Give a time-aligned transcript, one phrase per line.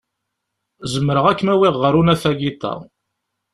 [0.91, 2.73] Zemreɣ ad kem-awiɣ ɣer unafag iḍ-a.